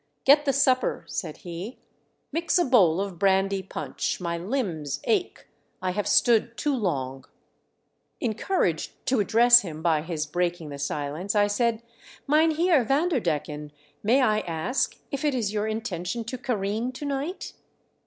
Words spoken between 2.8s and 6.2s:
of brandy punch. I\Iy limbs ache. I have